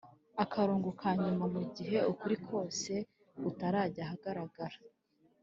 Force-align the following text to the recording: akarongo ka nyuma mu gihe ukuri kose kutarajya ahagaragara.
akarongo 0.43 0.89
ka 1.01 1.11
nyuma 1.21 1.45
mu 1.55 1.63
gihe 1.75 1.97
ukuri 2.11 2.35
kose 2.47 2.93
kutarajya 3.39 4.01
ahagaragara. 4.05 4.77